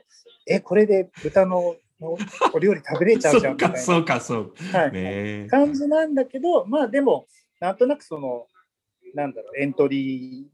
[0.46, 2.18] え、これで豚の、お
[2.54, 3.76] お料理食べれちゃうじゃん みたいな。
[3.78, 4.78] そうか、そうか。
[4.78, 4.92] はい。
[4.92, 5.46] ね。
[5.48, 7.28] 感じなんだけど、まあでも、
[7.60, 8.48] なんとなくその、
[9.14, 10.50] なんだろう、エントリ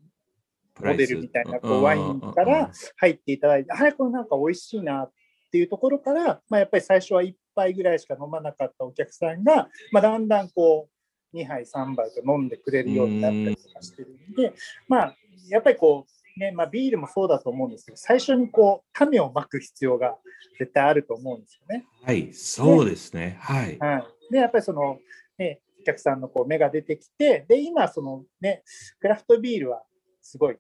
[0.83, 5.13] ーモデルみたいなこうワインから入っていただいて、あれ、これなんか美味しいなっ
[5.51, 10.89] ていうところから、まあ、やっぱり最初は1杯ぐらいしか飲まなかったお客さんが、まあ、だんだんこ
[11.33, 14.53] う、2杯、3杯と飲んでくれるようになったりとかしてるんで、
[14.87, 15.17] まあ、
[15.49, 20.17] やっぱりこう、ね、まあ、ビールもそうだと思うんですけど、最初にこう、種をまく必要が
[20.59, 21.85] 絶対あると思うんですよね。
[22.03, 23.39] はい、そうですね。
[23.41, 23.79] はい。
[23.79, 24.33] はい。
[24.33, 24.99] で、やっぱりその、
[25.37, 28.63] ね、お客さんのこう目が出てきて、で、今、そのね、
[29.01, 29.83] クラフトビールは
[30.21, 30.57] すごい、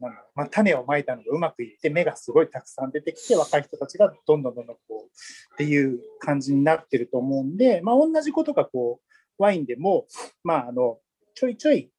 [0.00, 10.06] なんだろう、まあ、種をまいたのがうまくいって、芽がすごいたくさん出てきて、若い人たちがどんどんどんどんこう、っていう感じになってると思うんで、まあ、同じことがこう、ワインでも、
[10.44, 10.98] まあ、あの、
[11.34, 11.90] ちょいちょい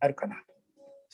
[0.00, 0.52] あるかなと。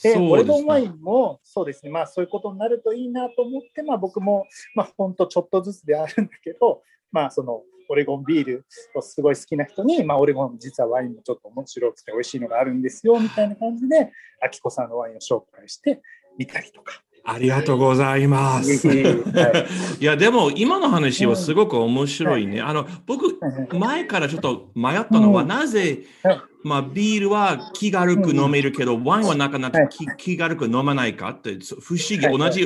[0.02, 14.12] で、ねオレゴンワインもそうですね、まあそういうことになるといいなと思って、まあ僕も、まあ本当ちょっとずつであるんだけど、まあそのオレゴンビールをすごい好きな人に、まあオレゴン実はワインもちょっと面白くて美味しいのがあるんですよ、みたいな感じで、
[14.42, 16.02] アキコさんのワインを紹介して
[16.38, 17.02] みたりとか。
[17.30, 18.88] ありがとうございます。
[18.88, 20.00] はい。
[20.00, 22.62] いや、でも今の話はすごく面白いね。
[22.62, 25.48] あの、僕、はい前からちょっと迷ったのは、うん。
[25.48, 26.40] なぜ、はい。
[26.64, 32.26] まあ、ビールは気軽く飲めるけど、ワインはなかなか気,、気軽く飲まないかって、不思議。
[32.26, 32.64] はい同じ、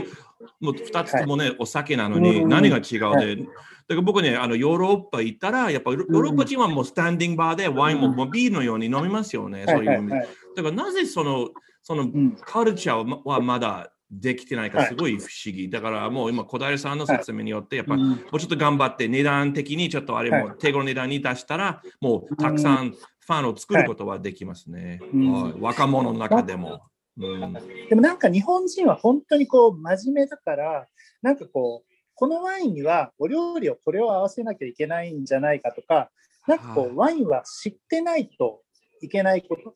[0.61, 2.49] もう2つともね、お酒なのに、うん。
[2.49, 3.45] 何が違うで、
[3.89, 9.65] から僕ね、あのヨーロッパ行ったら、やっぱヨーロッパ人はもうスタンディングバーでワインも,、うんもうビールのように飲みますよね。
[9.65, 10.09] はそういう。
[10.09, 11.51] だからなぜその、
[11.83, 15.71] そのうんカルチャーはまだできてないかはいすごい不思議。
[15.71, 25.01] だからもう今、小平さんの説明によって、やっぱうんもうちょっと頑張って値段的にちょっとあれもは手頃値段に出したら、もうたくさんファンを作ることはできますね。
[25.13, 26.83] うんはい若者の中でも。
[27.19, 27.53] うん
[27.91, 30.87] でもなんか日本人は本当にこう真面目だから、
[31.21, 36.11] なんかこう、このワインにはお料理をこれを合わせなきゃいけないんじゃないかとか、
[36.47, 38.63] なんかこはいうワインは知ってないと
[39.01, 39.75] いけないこと。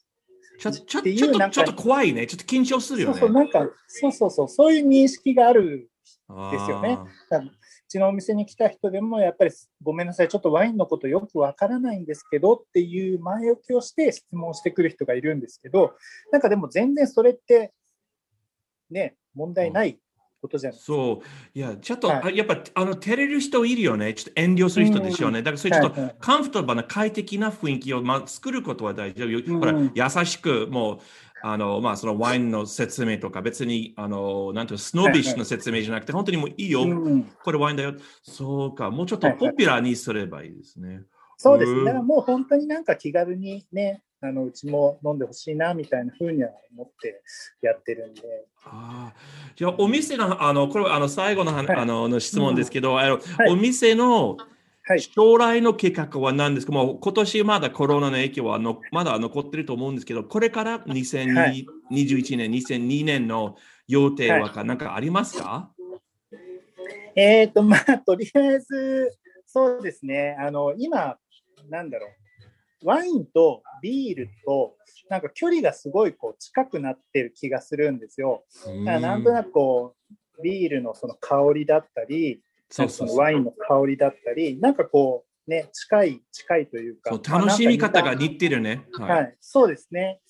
[0.58, 2.26] ちょちょちょっとちょっと怖いね。
[2.26, 3.18] ちょっと緊張するよね。
[3.18, 5.90] そうそう、なんか、そうそうそう、そういう認識がある。
[6.28, 6.98] あーですよね
[7.86, 15.94] うちのお店に来た人でも、やっぱりごめんなさい、ちょっとワインのことよくわからないんですけどっていう前置きをして質問してくる人がいるんですけど、
[16.32, 17.72] なんかでも全然それって、
[18.90, 20.00] ね、問題ない
[20.46, 20.78] ことじゃない。
[20.78, 21.58] そう。
[21.58, 24.14] いや、ちょっと、はいあやっぱあの照れる人いるよね。
[24.14, 25.40] ちょっと遠慮する人でしょうね。
[25.40, 29.22] だからそれちょっと、はいはいカンフォトバルな快適な雰囲気を、まあ、作ることは大事。
[29.24, 30.98] うんほら、優しく、もう、
[31.42, 36.82] あの、まあ、そのワインの説明とか、別に、あの、なんていうのスノービッシュの説明じゃなくて、本当にもういいよ。
[36.82, 37.94] うんこれワインだよ。
[38.22, 38.90] そうか。
[38.90, 41.02] もうちょっとポピュラーにすればいいですね。
[41.36, 41.78] そうですね。
[41.80, 47.22] うんだからもう本当になんか気軽にね、あのうちも飲んでほしいなみたいな風には思って
[47.60, 48.22] やってるんで。
[48.64, 49.14] ああ。
[49.54, 54.36] じゃあ、お店の、あの、これはあの最後の,、はいあのの質問ですけど、あのはいお店の、
[54.88, 55.00] はい。
[55.00, 56.72] 将来の計画は何ですか？
[56.72, 63.56] もう今年まだコロナの影響はのまだ残ってると思うんですけど、これから2021はい年、2002年の
[63.88, 65.72] 予定はか何かありますか、
[67.16, 69.10] えっ、と、まあ、とりあえず、
[69.46, 70.36] そうですね。
[70.38, 71.16] あの、今、
[71.68, 72.10] なんだろう。
[72.86, 74.76] ワインとビールと、
[75.10, 78.44] なんか距離がすごいこう近くなってる気がするんですよ。
[78.64, 79.96] だからなんとなくこ
[80.38, 87.10] う、ビールのその香りだったり、そうそうそうワインの香りだったり、なんかこう、ね、近い、近いというか。
[87.10, 88.84] 楽しみ方が似てるね。
[88.92, 90.20] 似たはい、そうですね。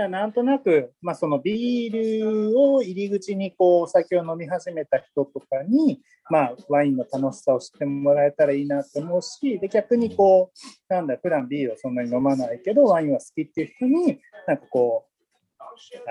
[0.00, 10.52] だなんとなく、まあ、そのビールを入り口にこうお酒を飲み始めた人とかに、まあ、ワインの楽しさを知ってもらえたらいいなと思うし、で逆にこ
[10.90, 15.10] う、なんだ、普段ビールをそんなに飲まないけど、ワインは好きっていう人に、なんかこう、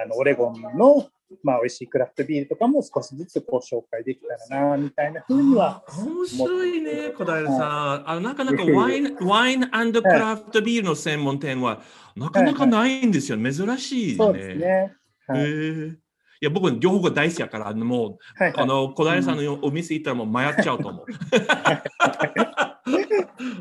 [0.02, 1.08] あのオレゴンの、
[1.44, 8.10] まあ、美味しいクラフトビールとかも少しずつこう紹介できたらな、みたいなふうには、面白いね、小平さん。
[8.10, 11.82] あのなかなかワインワインクラフトビールの専門店は
[12.20, 13.38] なかなかないんですよ。
[13.38, 14.16] 珍しいね。
[14.18, 14.66] そうですね。
[14.66, 15.42] へはい。
[15.42, 15.98] え
[16.42, 21.06] いや、僕、両方が大好きやから、あのもう、はいはいあの、小平さんのお店行ったらもう迷っちゃうと思う。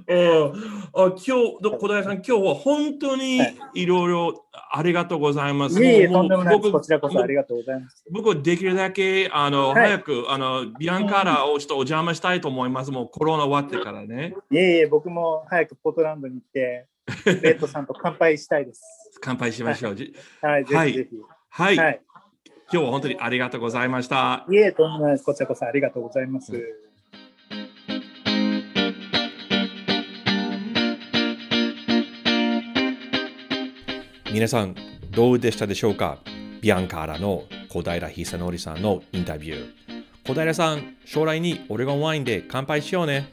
[0.08, 0.52] うん
[0.94, 3.40] あ今日、小平さん、今日は本当に
[3.74, 5.82] いろいろありがとうございます。
[5.82, 6.70] いえいえ、もうとんでもないです。
[6.70, 8.04] 僕こちらこそありがとうございます。
[8.10, 12.90] 僕はできるだけあの、はい早くあのビアンカーラをちょっとお邪魔したいと思います。
[12.90, 14.34] もうコロナ終わってからね。
[14.50, 16.86] いえいえ、僕も早くポートランドに行って、
[17.26, 19.18] レッドさんと乾杯したいです。
[19.20, 19.94] 乾杯しましょう。
[19.94, 21.16] じはい、ぜはいひぜひ。
[21.50, 22.00] はい、はい。
[22.70, 24.44] 今日は本当にありがとうございました。
[24.50, 25.24] いえ、とんでもないです。
[25.24, 26.52] こちらこそありがとうございます。
[34.30, 34.74] 皆さん、
[35.10, 36.18] どうでしたでしょうか？
[36.60, 39.72] ビアンカーラの小平久則さんのインタビュー。
[40.26, 43.32] 小平さん、将来にオレゴンワインで乾杯しようね。